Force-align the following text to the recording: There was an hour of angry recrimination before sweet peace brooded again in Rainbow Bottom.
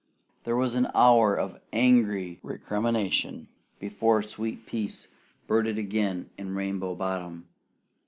There 0.45 0.55
was 0.55 0.73
an 0.73 0.87
hour 0.95 1.35
of 1.35 1.61
angry 1.71 2.39
recrimination 2.41 3.49
before 3.77 4.23
sweet 4.23 4.65
peace 4.65 5.07
brooded 5.45 5.77
again 5.77 6.31
in 6.39 6.55
Rainbow 6.55 6.95
Bottom. 6.95 7.47